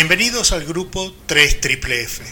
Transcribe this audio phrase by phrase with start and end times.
[0.00, 2.22] Bienvenidos al grupo 3 Triple F.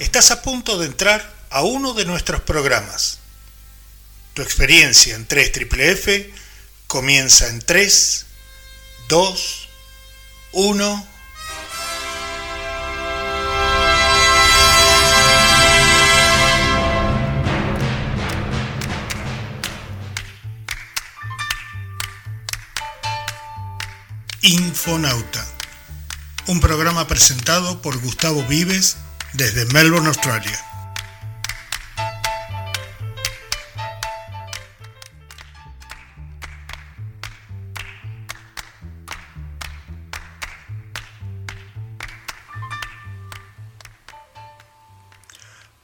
[0.00, 3.18] Estás a punto de entrar a uno de nuestros programas.
[4.32, 6.32] Tu experiencia en 3 Triple
[6.86, 8.24] comienza en 3,
[9.10, 9.68] 2,
[10.52, 11.06] 1.
[24.40, 25.53] Infonauta
[26.46, 28.98] un programa presentado por Gustavo Vives
[29.32, 30.58] desde Melbourne, Australia.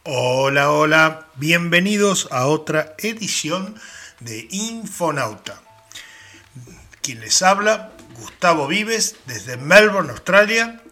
[0.03, 3.81] Hola, hola, bienvenidos a otra edición
[4.21, 5.63] de Infonauta.
[7.01, 10.83] Quien les habla, Gustavo Vives desde Melbourne, Australia,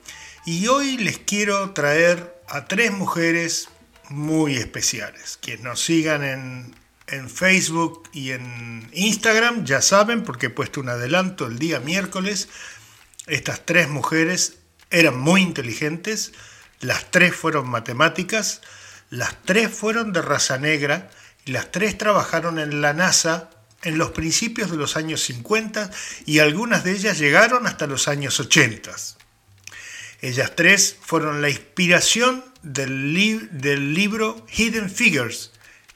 [0.46, 3.68] y hoy les quiero traer a tres mujeres
[4.08, 5.38] muy especiales.
[5.42, 6.74] Quienes nos sigan en,
[7.06, 12.48] en Facebook y en Instagram ya saben, porque he puesto un adelanto el día miércoles,
[13.26, 14.56] estas tres mujeres
[14.90, 16.32] eran muy inteligentes,
[16.80, 18.62] las tres fueron matemáticas,
[19.10, 21.10] las tres fueron de raza negra
[21.44, 23.50] y las tres trabajaron en la NASA
[23.82, 25.90] en los principios de los años 50
[26.26, 28.94] y algunas de ellas llegaron hasta los años 80.
[30.20, 33.14] Ellas tres fueron la inspiración del,
[33.94, 35.52] libro Hidden Figures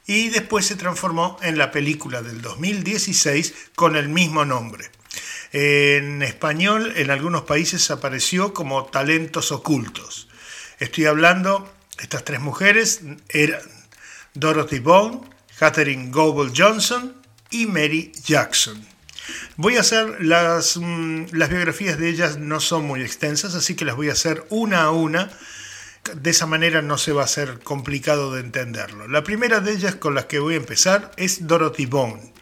[0.06, 4.90] y después se transformó en la película del 2016 con el mismo nombre.
[5.52, 10.28] En español, en algunos países apareció como Talentos Ocultos.
[10.78, 13.60] Estoy hablando, estas tres mujeres eran
[14.34, 15.20] Dorothy Bone,
[15.58, 17.21] Catherine Goble Johnson
[17.52, 18.84] y Mary Jackson.
[19.56, 23.84] Voy a hacer las, mm, las biografías de ellas, no son muy extensas, así que
[23.84, 25.30] las voy a hacer una a una.
[26.16, 29.06] De esa manera no se va a hacer complicado de entenderlo.
[29.06, 32.32] La primera de ellas con las que voy a empezar es Dorothy Bone.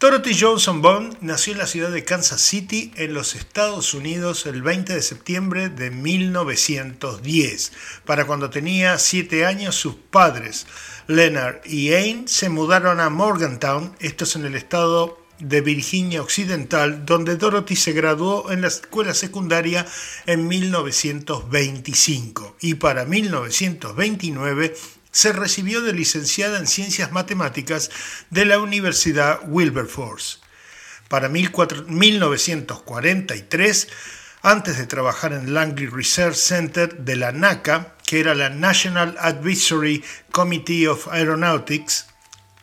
[0.00, 4.62] Dorothy Johnson Bone nació en la ciudad de Kansas City, en los Estados Unidos, el
[4.62, 7.72] 20 de septiembre de 1910.
[8.04, 10.68] Para cuando tenía 7 años, sus padres,
[11.08, 17.04] Leonard y Ain se mudaron a Morgantown, esto es en el estado de Virginia Occidental,
[17.04, 19.84] donde Dorothy se graduó en la escuela secundaria
[20.26, 24.76] en 1925 y para 1929
[25.10, 27.90] se recibió de licenciada en Ciencias Matemáticas
[28.30, 30.38] de la Universidad Wilberforce.
[31.08, 33.88] Para 1943
[34.42, 40.04] antes de trabajar en Langley Research Center de la NACA, que era la National Advisory
[40.30, 42.06] Committee of Aeronautics,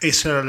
[0.01, 0.43] esa era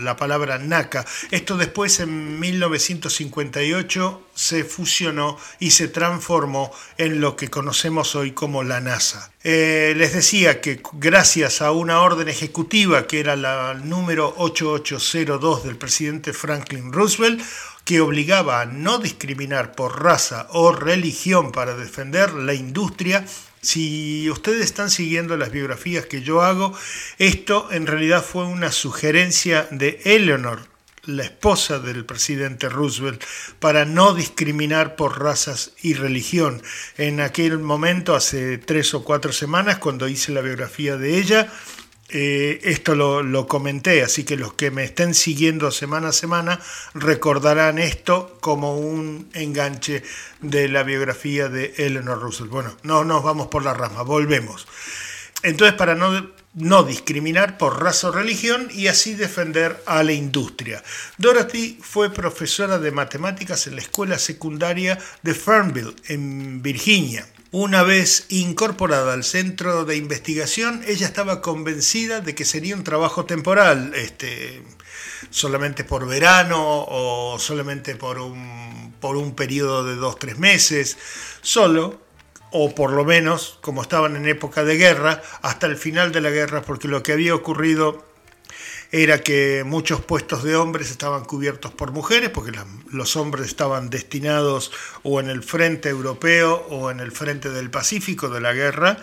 [0.00, 1.04] la, palabra NACA.
[1.30, 8.62] Esto después en 1958 se fusionó y se transformó en lo que conocemos hoy como
[8.62, 9.30] la NASA.
[9.42, 15.76] Eh, les decía que gracias a una orden ejecutiva que era la número 8802 del
[15.76, 17.42] presidente Franklin Roosevelt,
[17.84, 23.26] que obligaba a no discriminar por raza o religión para defender la industria,
[23.64, 26.76] si ustedes están siguiendo las biografías que yo hago,
[27.18, 30.68] esto en realidad fue una sugerencia de Eleanor,
[31.06, 33.22] la esposa del presidente Roosevelt,
[33.58, 36.62] para no discriminar por razas y religión.
[36.96, 41.52] En aquel momento, hace tres o cuatro semanas, cuando hice la biografía de ella,
[42.10, 46.60] eh, esto lo, comenté, así que los que me estén siguiendo semana a semana
[46.92, 50.02] recordarán esto como un enganche
[50.40, 52.52] de la biografía de Eleanor Roosevelt.
[52.52, 54.66] Bueno, no nos vamos por la rama, volvemos.
[55.42, 60.82] Entonces, para no, no discriminar por raza o religión y así defender a la industria.
[61.18, 67.26] Dorothy fue profesora de matemáticas en la escuela secundaria de Fernville, en Virginia.
[67.56, 73.26] Una vez incorporada al centro de investigación, ella estaba convencida de que sería un trabajo
[73.26, 74.60] temporal, este,
[75.30, 80.98] solamente por verano o solamente por un, por un periodo de dos, tres meses,
[81.42, 82.00] solo,
[82.50, 86.30] o por lo menos, como estaban en época de guerra, hasta el final de la
[86.30, 88.04] guerra, porque lo que había ocurrido
[88.96, 92.52] era que muchos puestos de hombres estaban cubiertos por mujeres, porque
[92.92, 94.70] los hombres estaban destinados
[95.02, 98.98] o en el frente europeo o en el frente del Pacífico de la guerra,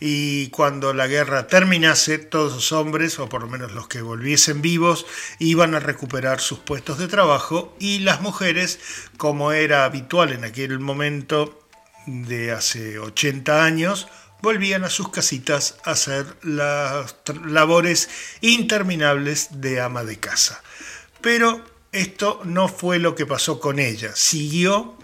[0.00, 4.62] y cuando la guerra terminase, todos los hombres, o por lo menos los que volviesen
[4.62, 5.04] vivos,
[5.38, 8.80] iban a recuperar sus puestos de trabajo, y las mujeres,
[9.18, 11.66] como era habitual en aquel momento
[12.06, 14.08] de hace 80 años,
[14.40, 17.14] volvían a sus casitas a hacer las
[17.44, 18.08] labores
[18.40, 20.62] interminables de ama de casa.
[21.20, 24.12] Pero esto no fue lo que pasó con ella.
[24.14, 24.96] Siguió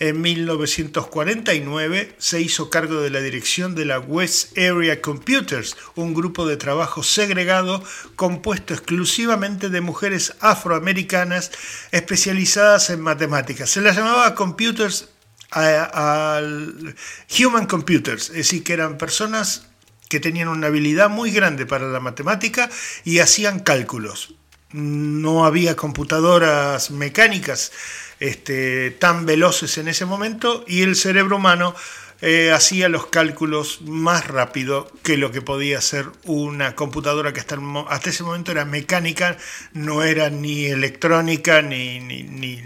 [0.00, 6.46] En 1949 se hizo cargo de la dirección de la West Area Computers, un grupo
[6.46, 7.82] de trabajo segregado
[8.14, 11.50] compuesto exclusivamente de mujeres afroamericanas
[11.90, 13.70] especializadas en matemáticas.
[13.70, 15.08] Se las llamaba Computers
[15.50, 16.94] al
[17.38, 19.68] Human Computers, es decir, que eran personas
[20.08, 22.70] que tenían una habilidad muy grande para la matemática
[23.04, 24.34] y hacían cálculos.
[24.72, 27.72] No había computadoras mecánicas
[28.20, 31.74] este, tan veloces en ese momento y el cerebro humano
[32.20, 37.58] eh, hacía los cálculos más rápido que lo que podía hacer una computadora que hasta,
[37.88, 39.38] hasta ese momento era mecánica,
[39.72, 42.62] no era ni electrónica ni, ni,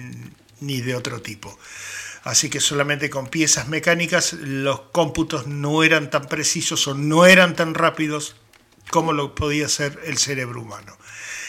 [0.61, 1.59] ni de otro tipo
[2.25, 7.57] así que solamente con piezas mecánicas los cómputos no eran tan precisos o no eran
[7.57, 8.37] tan rápidos
[8.91, 10.97] como lo podía ser el cerebro humano.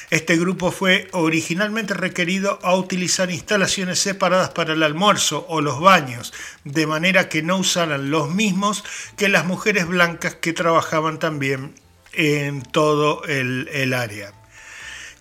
[0.09, 6.33] Este grupo fue originalmente requerido a utilizar instalaciones separadas para el almuerzo o los baños,
[6.63, 8.83] de manera que no usaran los mismos
[9.17, 11.73] que las mujeres blancas que trabajaban también
[12.11, 14.33] en todo el, el área.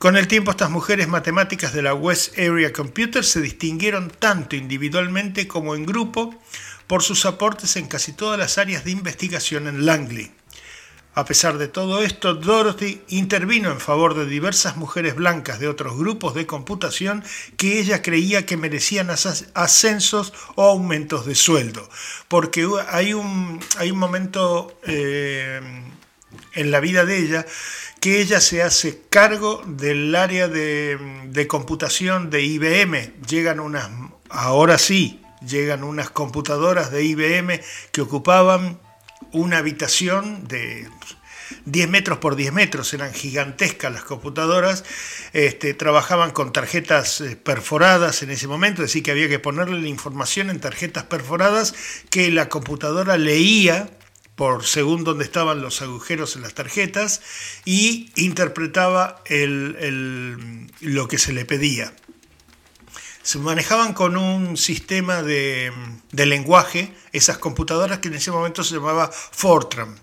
[0.02, 5.46] Con el tiempo estas mujeres matemáticas de la West Area Computer se distinguieron tanto individualmente
[5.46, 6.34] como en grupo
[6.88, 10.32] por sus aportes en casi todas las áreas de investigación en Langley.
[11.14, 15.96] A pesar de todo esto, Dorothy intervino en favor de diversas mujeres blancas de otros
[15.96, 17.22] grupos de computación
[17.56, 21.88] que ella creía que merecían ascensos o aumentos de sueldo.
[22.26, 25.60] Porque hay un, hay un momento eh,
[26.54, 27.46] en la vida de ella
[28.02, 33.12] que ella se hace cargo del área de, computación de IBM.
[33.28, 33.88] Llegan unas,
[34.28, 37.60] ahora sí, llegan unas computadoras de IBM
[37.92, 38.80] que ocupaban
[39.30, 40.88] una habitación de
[41.66, 44.84] 10 metros por 10 metros, eran gigantescas las computadoras,
[45.32, 49.80] este, trabajaban con tarjetas eh, perforadas en ese momento, es decir, que había que ponerle
[49.80, 51.72] la información en tarjetas perforadas
[52.10, 53.90] que la computadora leía
[54.62, 57.20] según donde estaban los agujeros en las tarjetas
[57.64, 59.22] y interpretaba
[60.80, 61.94] lo que se le pedía.
[63.22, 65.72] Se manejaban con un sistema de,
[66.10, 69.94] de, lenguaje, esas computadoras que en ese momento se llamaba Fortran.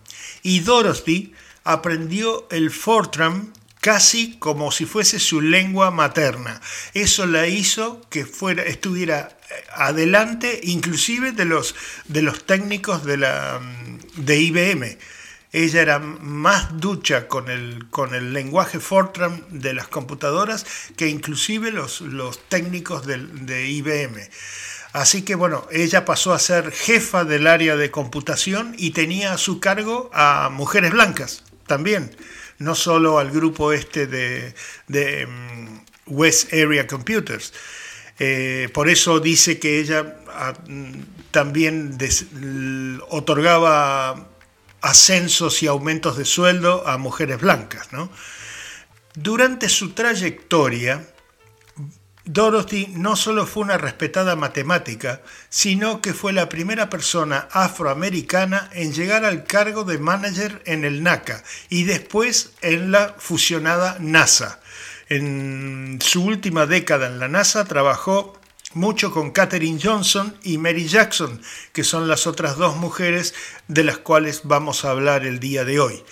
[0.41, 1.33] Y Dorothy
[1.65, 3.51] aprendió el Fortran
[3.81, 6.61] casi como si fuese su lengua materna.
[6.93, 9.37] Eso la hizo que fuera, estuviera
[9.73, 11.75] adelante inclusive de los,
[12.07, 13.59] de los técnicos de, la,
[14.17, 14.97] de IBM.
[15.51, 20.65] Ella era más ducha con el, con el lenguaje Fortran de las computadoras
[20.95, 24.29] que inclusive los, los técnicos de, de IBM.
[24.93, 29.37] Así que bueno, ella pasó a ser jefa del área de computación y tenía a
[29.37, 32.15] su cargo a mujeres blancas también,
[32.59, 34.53] no solo al grupo este de,
[35.27, 37.53] mm, West Area Computers.
[38.19, 40.53] Eh, por eso dice que ella ah,
[41.31, 41.97] también
[43.09, 44.27] otorgaba
[44.81, 47.89] ascensos y aumentos de sueldo a mujeres blancas.
[49.13, 51.05] Durante su trayectoria,
[52.31, 58.93] Dorothy no solo fue una respetada matemática, sino que fue la primera persona afroamericana en
[58.93, 64.59] llegar al cargo de manager en el NACA y después en la fusionada NASA.
[65.09, 68.39] En su última década en la NASA trabajó
[68.75, 71.41] mucho con Katherine Johnson y Mary Jackson,
[71.73, 73.33] que son las otras dos mujeres
[73.67, 76.03] de las cuales vamos a hablar el día de hoy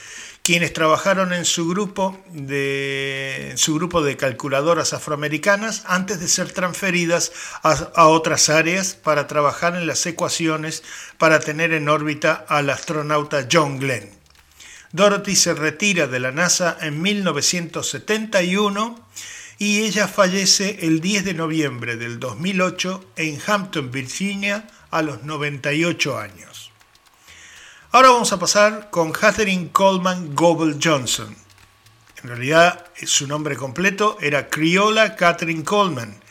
[0.47, 7.33] quienes trabajaron en su grupo de, su grupo de calculadoras afroamericanas antes de ser transferidas
[7.63, 10.83] a, a, otras áreas para trabajar en las ecuaciones
[11.17, 14.09] para tener en órbita al astronauta John Glenn.
[14.93, 19.05] Dorothy se retira de la NASA en 1971
[19.57, 26.17] y ella fallece el 10 de noviembre del 2008 en Hampton, Virginia, a los 98
[26.17, 26.66] años.
[27.97, 31.35] Ahora vamos a pasar con Catherine Coleman Goble Johnson.
[32.21, 36.21] En realidad, su nombre completo era Criolla Catherine Coleman.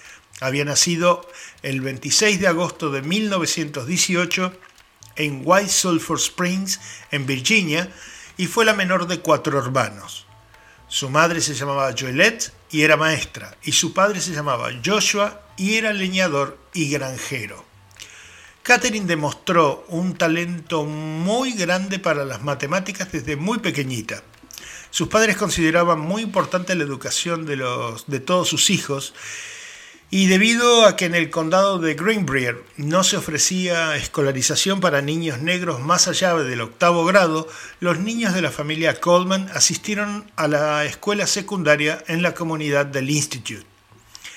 [0.41, 1.29] Había nacido
[1.65, 4.53] el 26 de agosto de 1918
[5.17, 6.79] en White Sulphur Springs,
[7.11, 7.93] en Virginia,
[8.37, 10.25] y fue la menor de cuatro hermanos.
[10.87, 15.75] Su madre se llamaba Joelette y era maestra, y su padre se llamaba Joshua y
[15.75, 17.66] era leñador y granjero.
[18.67, 24.25] Catherine demostró un talento muy grande para las matemáticas desde muy pequeñita.
[24.91, 29.15] Sus padres consideraban muy importante la educación de, los, de todos sus hijos
[30.11, 35.41] y debido a que en el condado de Greenbrier no se ofrecía escolarización para niños
[35.41, 37.47] negros más allá del octavo grado,
[37.79, 43.11] los niños de la familia Coleman asistieron a la escuela secundaria en la comunidad del
[43.11, 43.76] Institute.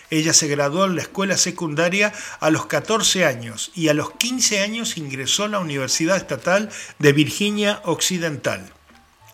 [0.09, 4.61] Ella se graduó en la escuela secundaria a los 14 años y a los 15
[4.61, 8.73] años ingresó a la Universidad Estatal de Virginia Occidental.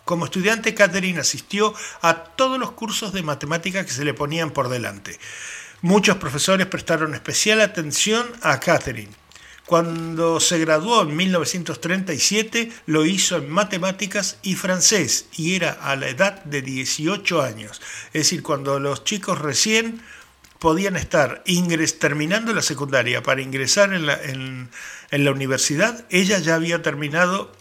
[0.03, 4.69] Como estudiante, Catherine asistió a todos los cursos de matemáticas que se le ponían por
[4.69, 5.19] delante.
[5.81, 9.11] Muchos profesores prestaron especial atención a Catherine.
[9.65, 16.07] Cuando se graduó en 1937 lo hizo en matemáticas y francés y era a la
[16.07, 17.81] edad de 18 años.
[18.07, 20.03] Es decir, cuando los chicos recién
[20.65, 21.43] podían estar
[21.99, 24.69] terminando la secundaria para ingresar en la, en
[25.11, 27.51] la universidad, ella ya había terminado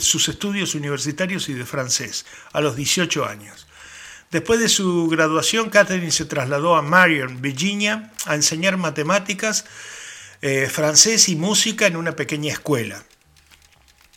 [0.00, 3.66] sus estudios universitarios y de francés a los 18 años.
[4.30, 9.66] Después de su graduación, Catherine se trasladó a Marion, Virginia, a enseñar matemáticas,
[10.40, 13.04] eh, francés y música en una pequeña escuela.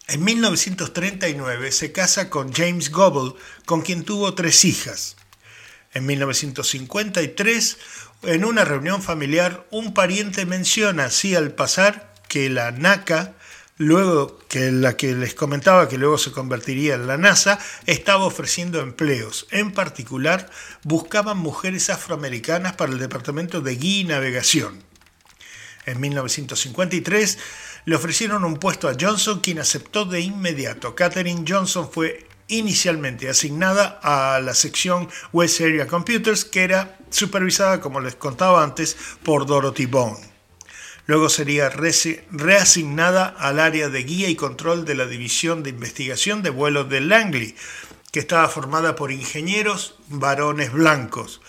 [0.08, 3.34] En 1939 se casa con James Goble,
[3.66, 5.18] con quien tuvo tres hijas.
[5.94, 7.78] En 1953,
[8.24, 13.36] en una reunión familiar, un pariente menciona así al pasar que la NACA
[13.78, 18.82] luego que la que les comentaba que luego se convertiría en la NASA, estaba ofreciendo
[18.82, 19.48] empleos.
[19.52, 20.50] En particular,
[20.84, 24.84] buscaban mujeres afroamericanas para el departamento de guía y navegación.
[25.86, 27.38] En 1953
[27.86, 30.96] le ofrecieron un puesto a Johnson, quien aceptó de inmediato.
[30.96, 38.00] Katherine Johnson fue inicialmente asignada a la sección West Area Computers, que era supervisada, como
[38.00, 40.18] les contaba antes, por Dorothy Bone.
[41.06, 46.50] Luego sería reasignada al área de guía y control de la División de Investigación de
[46.50, 47.56] Vuelos de Langley,
[48.12, 51.42] que estaba formada por ingenieros varones blancos.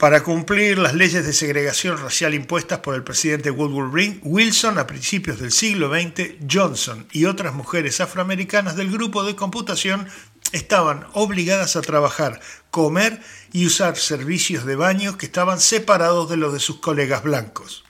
[0.00, 3.92] Para cumplir las leyes de segregación racial impuestas por el presidente Woodrow
[4.22, 10.08] Wilson a principios del siglo XX, Johnson y otras mujeres afroamericanas del grupo de computación
[10.52, 12.40] estaban obligadas a trabajar,
[12.70, 13.20] comer
[13.52, 17.84] y usar servicios de baño que estaban separados de los de sus colegas blancos.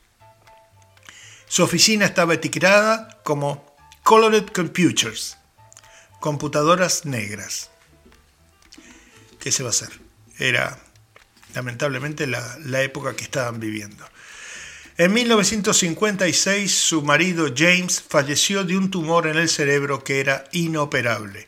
[1.47, 5.39] Su oficina estaba etiquetada como Colored Computers,
[6.19, 7.71] computadoras negras.
[9.39, 10.01] ¿Qué se va a hacer?
[10.41, 10.90] Era
[11.55, 14.05] lamentablemente la, la época que estaban viviendo.
[14.97, 21.47] En 1956 su marido James falleció de un tumor en el cerebro que era inoperable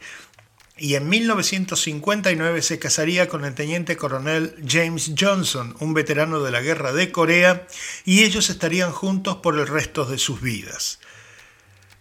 [0.83, 6.61] y en 1959 se casaría con el teniente coronel James Johnson, un veterano de la
[6.61, 7.69] guerra de Corea,
[8.05, 10.99] y ellos estarían juntos por el resto de sus vidas.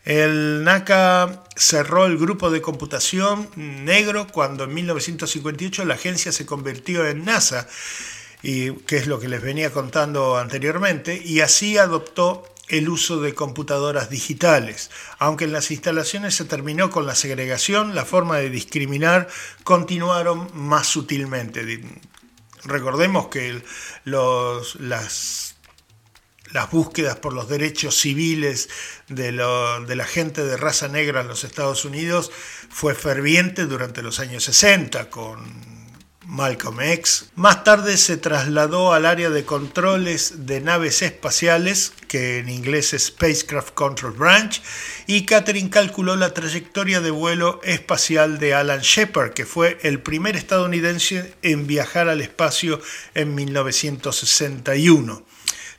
[0.03, 7.07] El NACA cerró el grupo de computación negro cuando en 1958 la agencia se convirtió
[7.07, 7.67] en NASA,
[8.41, 13.35] y, que es lo que les venía contando anteriormente, y así adoptó el uso de
[13.35, 14.89] computadoras digitales.
[15.19, 19.27] Aunque en las instalaciones se terminó con la segregación, la forma de discriminar
[19.63, 21.83] continuaron más sutilmente.
[22.63, 23.61] Recordemos que
[24.05, 25.50] los, las,
[26.53, 28.69] las búsquedas por los derechos civiles
[29.07, 32.31] de, la gente de raza negra en los Estados Unidos
[32.69, 35.71] fue ferviente durante los años 60 con
[36.25, 37.31] Malcolm X.
[37.35, 43.07] Más tarde se trasladó al área de controles de naves espaciales, que en inglés es
[43.07, 44.61] Spacecraft Control Branch,
[45.07, 50.37] y Catherine calculó la trayectoria de vuelo espacial de Alan Shepard, que fue el primer
[50.37, 52.79] estadounidense en viajar al espacio
[53.13, 55.25] en 1961.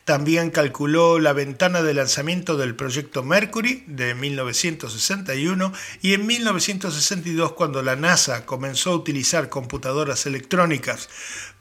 [0.04, 7.82] También calculó la ventana de lanzamiento del proyecto Mercury de 1961 y en 1962 cuando
[7.82, 11.08] la NASA comenzó a utilizar computadoras electrónicas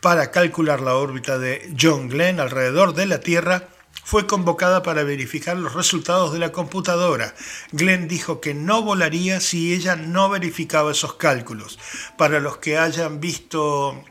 [0.01, 3.67] para calcular la órbita de John Glenn alrededor de la Tierra,
[4.03, 7.35] fue convocada para verificar los resultados de la computadora.
[7.71, 11.77] Glenn dijo que no volaría si ella no verificaba esos cálculos.
[12.17, 14.03] Para los que hayan visto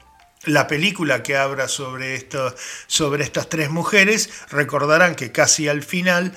[0.45, 2.55] la película que habla sobre, esto,
[2.87, 6.33] sobre estas tres mujeres, recordarán que casi al final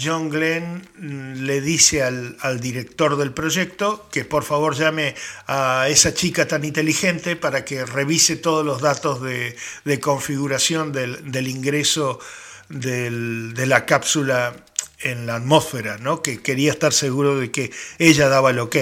[0.00, 5.14] John Glenn mm, le dice al, director del proyecto que por favor llame
[5.46, 9.56] a esa chica tan inteligente para que revise todos los datos de,
[10.00, 12.20] configuración del, ingreso
[12.68, 14.54] de la cápsula
[15.00, 16.22] en la atmósfera, ¿no?
[16.22, 18.76] que quería estar seguro de que ella daba el ok.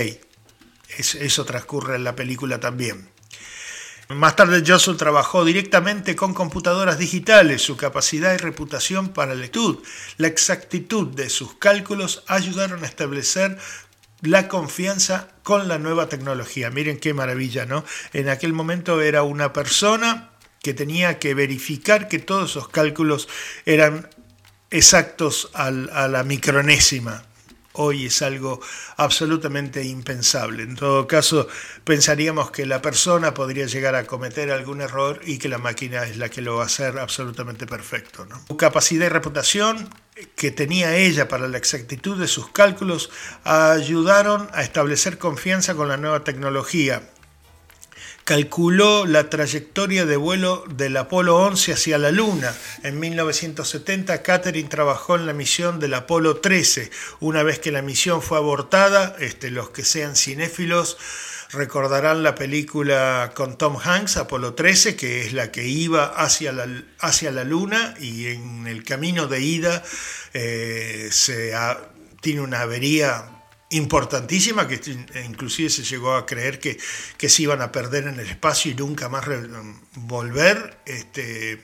[0.99, 3.09] eso transcurre en la película también.
[4.09, 7.61] Más tarde Johnson trabajó directamente con computadoras digitales.
[7.61, 9.81] Su capacidad y reputación para la lectura,
[10.17, 13.59] la exactitud de sus cálculos ayudaron a establecer
[14.23, 16.71] la confianza con la nueva tecnología.
[16.71, 17.85] Miren qué maravilla, ¿no?
[18.15, 20.31] En aquel momento era una persona
[20.63, 23.29] que tenía que verificar que todos esos cálculos
[23.67, 24.09] eran
[24.71, 27.28] exactos a la micronésima
[27.79, 28.61] hoy es algo
[28.97, 30.65] absolutamente impensable.
[30.65, 31.49] En todo caso,
[31.85, 36.17] pensaríamos que la persona podría llegar a cometer algún error y que la máquina es
[36.17, 38.27] la que lo va a hacer absolutamente perfecto.
[38.49, 39.89] Su capacidad y reputación
[40.35, 43.11] que tenía ella para la exactitud de sus cálculos
[43.45, 47.03] ayudaron a establecer confianza con la nueva tecnología
[48.29, 52.55] calculó la trayectoria de vuelo del Apolo 11 hacia la Luna.
[52.83, 56.91] En 1970, Catherine trabajó en la misión del Apolo 13.
[57.21, 60.99] Una vez que la misión fue abortada, este, los que sean cinéfilos
[61.53, 66.67] recordarán la película con Tom Hanks, Apolo 13, que es la que iba hacia la,
[66.99, 69.83] hacia la Luna y en el camino de ida
[70.35, 71.55] eh, se
[72.21, 73.38] tiene una avería
[73.71, 74.81] importantísima que
[75.27, 76.79] inclusive se llegó a creer que,
[77.17, 79.25] que se iban a perder en el espacio y nunca más
[79.95, 80.79] volver.
[80.87, 81.63] Este,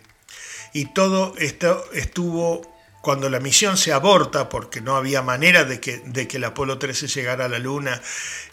[0.73, 5.99] y todo esto estuvo cuando la misión se aborta, porque no había manera de que,
[5.99, 8.01] de que el Apolo 13 llegara a la Luna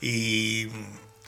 [0.02, 0.68] y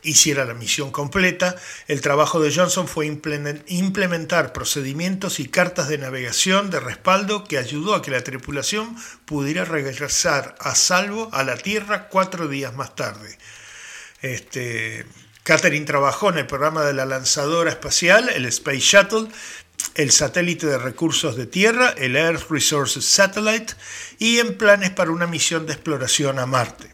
[0.03, 1.55] hiciera la misión completa,
[1.87, 7.95] el trabajo de Johnson fue implementar procedimientos y cartas de navegación de respaldo que ayudó
[7.95, 8.95] a que la tripulación
[9.25, 13.37] pudiera regresar a salvo a la Tierra cuatro días más tarde.
[14.21, 15.05] Este,
[15.43, 19.27] Catherine trabajó en el programa de la lanzadora espacial, el Space Shuttle,
[19.95, 23.73] el satélite de recursos de Tierra, el Earth Resources Satellite,
[24.19, 26.91] y en planes para una misión de exploración a Marte.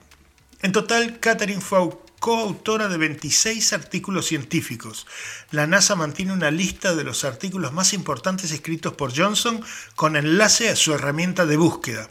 [0.61, 1.89] En total, Catherine fue
[2.19, 5.07] coautora de 26 artículos científicos.
[5.51, 9.61] La NASA mantiene una lista de los artículos más importantes escritos por Johnson
[9.95, 12.09] con enlace a su herramienta de búsqueda.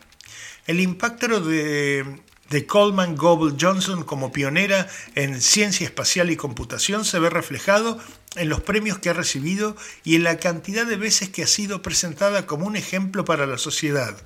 [0.66, 2.22] El impacto de,
[2.66, 7.98] Coleman Goble Johnson como pionera en ciencia espacial y computación se ve reflejado
[8.36, 11.82] en los premios que ha recibido y en la cantidad de veces que ha sido
[11.82, 14.16] presentada como un ejemplo para la sociedad.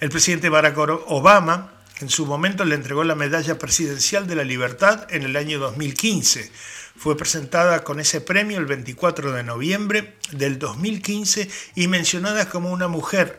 [0.00, 5.06] El presidente Barack Obama en su momento le entregó la Medalla Presidencial de la Libertad
[5.10, 6.50] en el año 2015.
[6.96, 12.88] Fue presentada con ese premio el 24 de noviembre del 2015 y mencionada como una
[12.88, 13.38] mujer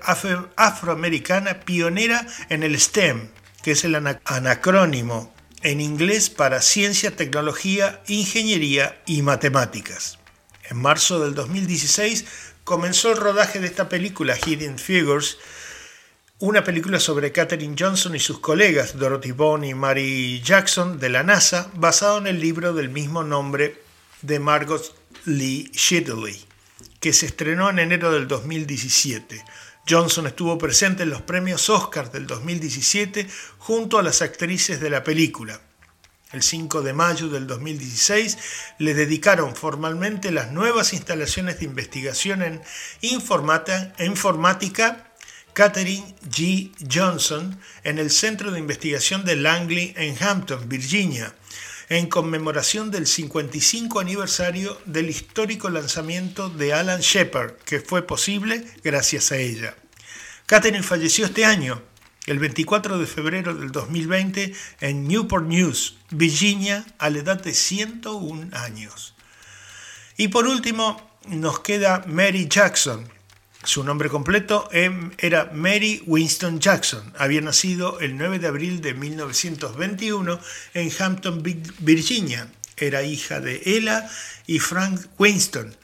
[0.56, 3.28] afroamericana pionera en el STEM,
[3.62, 10.20] que es el anacrónimo en inglés para ciencia, tecnología, ingeniería y matemáticas.
[10.70, 12.26] En marzo del 2016
[12.64, 15.38] comenzó el rodaje de esta película, Hidden Figures,
[16.40, 21.24] una película sobre Katherine Johnson y sus colegas Dorothy Bond y Mary Jackson de la
[21.24, 23.82] NASA, basado en el libro del mismo nombre
[24.22, 26.44] de Margot Lee Shitley,
[27.00, 29.44] que se estrenó en enero del 2017.
[29.88, 33.28] Johnson estuvo presente en los premios Oscar del 2017
[33.60, 35.62] junto a las actrices de la película.
[36.32, 38.38] El 5 de mayo del 2016
[38.80, 42.62] le dedicaron formalmente las nuevas instalaciones de investigación en
[43.02, 45.13] informática
[45.54, 46.72] Catherine G.
[46.92, 51.36] Johnson en el Centro de Investigación de Langley en Hampton, Virginia,
[51.90, 59.32] en conmemoración del 55 aniversario del histórico lanzamiento de Alan Shepard, que fue posible gracias
[59.32, 59.76] a ella.
[60.48, 61.82] Catherine falleció este año,
[62.26, 68.50] el 24 de febrero del 2020, en Newport News, Virginia, a la edad de 101
[68.58, 69.14] años.
[70.18, 73.08] Y por último, nos queda Mary Jackson,
[73.64, 77.14] su nombre completo em, era Mary Winston Jackson.
[77.18, 80.40] Había nacido el 9 de abril de 1921
[80.74, 81.44] en Hampton,
[81.80, 82.52] Virginia.
[82.78, 84.10] Era hija de Ella
[84.48, 85.76] y Frank Winston.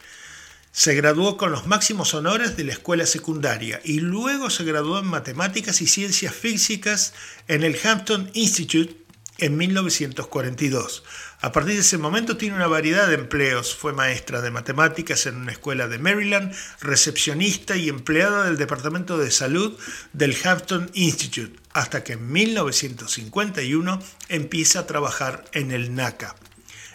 [0.72, 5.08] Se graduó con los máximos honores de la escuela secundaria y luego se graduó en
[5.08, 7.14] matemáticas y ciencias físicas
[7.48, 8.96] en el Hampton Institute
[9.40, 11.04] en 1942.
[11.42, 13.74] A partir de ese momento tiene una variedad de empleos.
[13.74, 19.32] Fue maestra de matemáticas en una escuela de Maryland, recepcionista y empleada del Departamento de
[19.32, 19.80] Salud
[20.12, 26.36] del Hampton Institute, hasta que en 1951 empieza a trabajar en el NACA.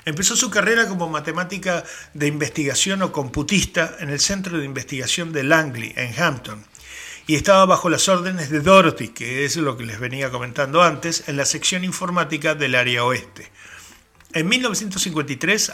[0.05, 5.45] Empezó su carrera como matemática de investigación o computista en el Centro de Investigación de
[5.45, 6.63] Langley, en Hampton
[7.27, 11.25] y estaba bajo las órdenes de Dorothy, que es lo que les venía comentando antes,
[11.29, 13.51] en la sección informática del área oeste.
[14.35, 15.73] En 1953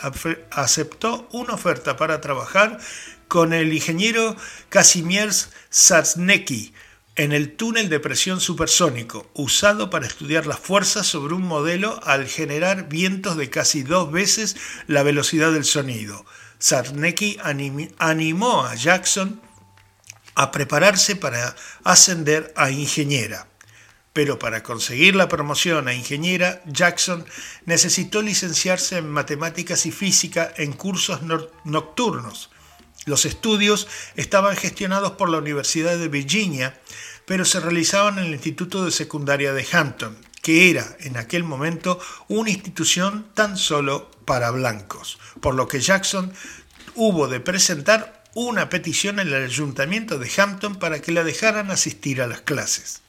[0.50, 2.78] aceptó una oferta para trabajar
[3.26, 4.36] con el ingeniero
[4.68, 6.74] Kazimierz Sasnecki
[7.16, 12.26] en el túnel de presión supersónico, usado para estudiar las fuerzas sobre un modelo al
[12.26, 16.26] generar vientos de casi dos veces la velocidad del sonido.
[16.58, 17.38] Sarnecki
[17.98, 19.40] animó a Jackson
[20.34, 23.49] a prepararse para ascender a ingeniera
[24.12, 27.24] pero para conseguir la promoción a ingeniera, Jackson
[27.64, 31.20] necesitó licenciarse en matemáticas y física en cursos
[31.64, 32.50] nocturnos.
[33.06, 36.78] Los estudios estaban gestionados por la Universidad de Virginia,
[37.24, 40.16] pero se realizaban en el Instituto de Secundaria de Hampton.
[40.42, 46.32] que era en aquel momento una institución tan solo para blancos, por lo que Jackson
[46.94, 52.22] hubo de presentar una petición en el ayuntamiento de Hampton para que la dejaran asistir
[52.22, 53.02] a las clases.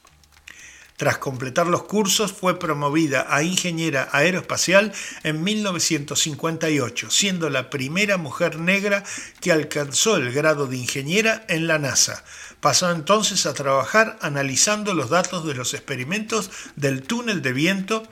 [1.02, 4.92] Tras completar los cursos fue promovida a ingeniera aeroespacial
[5.24, 9.02] en 1958, siendo la primera mujer negra
[9.40, 12.22] que alcanzó el grado de ingeniera en la NASA.
[12.60, 18.04] Pasó entonces a trabajar analizando los datos de los experimentos del túnel de viento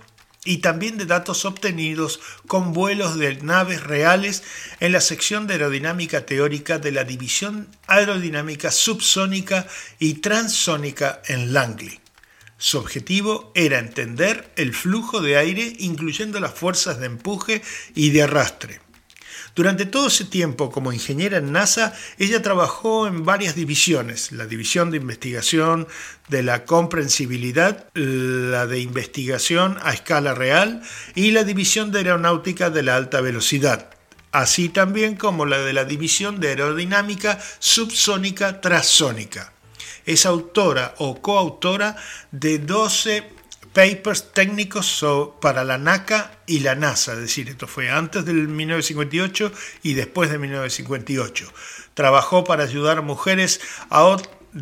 [0.45, 4.43] y también de datos obtenidos con vuelos de naves reales
[4.81, 9.69] en la sección de aerodinámica teórica de la División Aerodinámica Subsónica
[10.01, 12.01] y Transónica en Langley.
[12.63, 17.63] Su objetivo era entender el flujo de aire incluyendo las fuerzas de empuje
[17.95, 18.83] y de arrastre.
[19.57, 24.91] Durante todo ese tiempo como ingeniera en NASA, ella trabajó en varias divisiones, la división
[24.91, 25.89] de investigación
[26.29, 30.83] de la comprensibilidad, la de investigación a escala real
[31.15, 33.89] y la división de aeronáutica de la alta velocidad,
[34.33, 39.55] así también como la de la división de aerodinámica subsónica transónica.
[40.07, 41.97] Es autora o coautora
[42.31, 43.41] de 12
[43.73, 45.05] papers técnicos
[45.41, 50.31] para la NACA y la NASA, es decir, esto fue antes del 1958 y después
[50.31, 51.53] de 1958.
[51.95, 53.61] Trabajó para ayudar a mujeres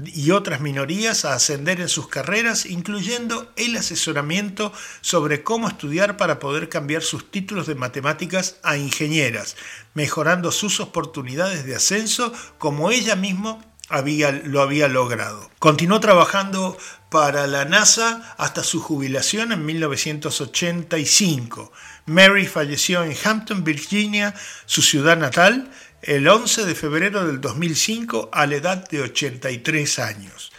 [0.04, 6.38] y otras minorías a ascender en sus carreras, incluyendo el asesoramiento sobre cómo estudiar para
[6.38, 9.56] poder cambiar sus títulos de matemáticas a ingenieras,
[9.94, 15.50] mejorando sus oportunidades de ascenso como ella misma había, lo había logrado.
[15.58, 16.76] Continuó trabajando
[17.10, 21.72] para la NASA hasta su jubilación en 1985.
[22.06, 24.34] Mary falleció en Hampton, Virginia,
[24.66, 25.70] su ciudad natal,
[26.02, 30.52] el 11 de febrero del 2005 a la edad de 83 años.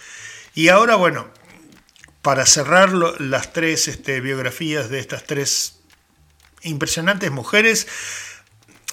[0.53, 1.29] Y ahora, bueno,
[2.21, 5.79] para cerrar las tres este, biografías de estas tres
[6.63, 7.87] impresionantes mujeres,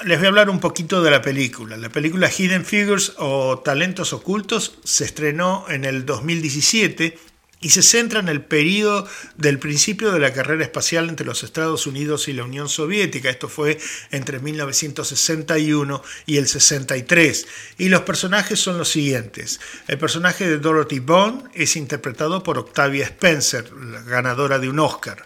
[0.05, 1.77] les voy a hablar un poquito de la película.
[1.77, 7.19] La película Hidden Figures o Talentos Ocultos se estrenó en el 2017
[7.63, 11.87] y se centra en el periodo del principio de la carrera espacial entre los Estados
[11.87, 13.31] Unidos y la Unión Soviética.
[13.31, 13.79] Esto fue
[14.11, 17.47] entre 1961 y el 63.
[17.79, 19.59] Y los personajes son los siguientes.
[19.89, 23.71] El personaje de Dorothy Bond es interpretado por Octavia Spencer,
[24.07, 25.25] ganadora de un Oscar.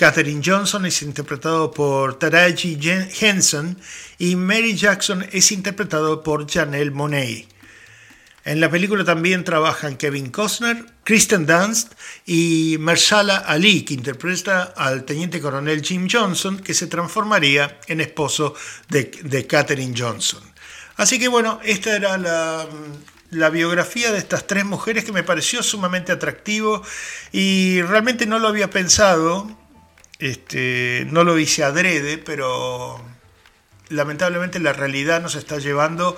[0.00, 2.78] Katherine Johnson es interpretado por Taraji
[3.20, 3.78] Henson
[4.18, 7.46] y Mary Jackson es interpretado por Janelle Monet.
[8.46, 11.92] En la película también trabajan Kevin Costner, Kristen Dunst
[12.24, 18.54] y Marshala Ali, que interpreta al teniente coronel Jim Johnson, que se transformaría en esposo
[18.88, 20.40] de, de Katherine Johnson.
[20.96, 22.66] Así que bueno, esta era la,
[23.32, 26.82] la biografía de estas tres mujeres que me pareció sumamente atractivo
[27.32, 29.59] y realmente no lo había pensado
[30.20, 33.02] este, no lo hice adrede, pero
[33.88, 36.16] lamentablemente la realidad nos está llevando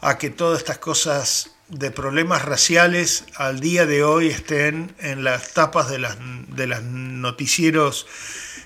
[0.00, 5.54] a que todas estas cosas de problemas raciales al día de hoy estén en las
[5.54, 8.06] tapas de las, de los noticieros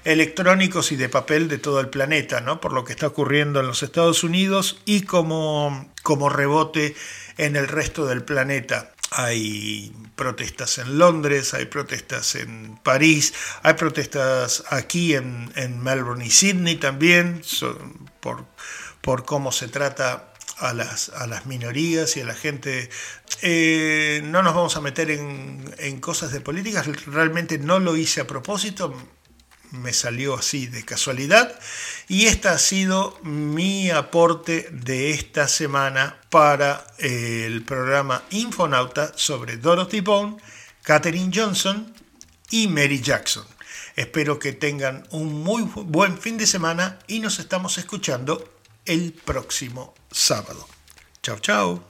[0.05, 2.61] electrónicos y de papel de todo el planeta, ¿no?
[2.61, 6.95] por lo que está ocurriendo en los Estados Unidos y como, como rebote
[7.37, 8.93] en el resto del planeta.
[9.11, 15.51] Hay protestas en Londres, hay protestas en París, hay protestas aquí en,
[15.83, 17.43] Melbourne y Sydney también
[18.21, 18.47] por,
[19.01, 22.91] por cómo se trata a las, a las, minorías y a la gente.
[23.43, 28.21] Eh, no nos vamos a meter en, en, cosas de políticas, realmente no lo hice
[28.21, 28.95] a propósito,
[29.71, 31.59] me salió así de casualidad.
[32.09, 39.57] Y este ha sido mi aporte de esta semana para eh, el programa Infonauta sobre
[39.57, 40.37] Dorothy Bone,
[40.83, 41.95] Katherine Johnson
[42.51, 43.45] y Mary Jackson.
[43.97, 48.53] Espero que tengan un muy buen fin de semana y nos estamos escuchando
[48.85, 50.67] el próximo sábado.
[51.23, 51.90] Chao, chao.